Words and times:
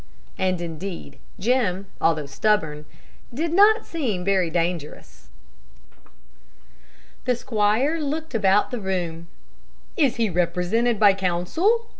And 0.39 0.59
indeed 0.61 1.19
Jim, 1.39 1.85
although 2.01 2.25
stubborn, 2.25 2.85
did 3.31 3.53
not 3.53 3.85
seem 3.85 4.25
very 4.25 4.49
dangerous. 4.49 5.29
The 7.25 7.35
squire 7.35 7.99
looked 8.01 8.33
about 8.33 8.71
the 8.71 8.79
room. 8.81 9.27
"Is 9.95 10.15
he 10.15 10.27
represented 10.27 10.99
by 10.99 11.13
counsel?" 11.13 11.85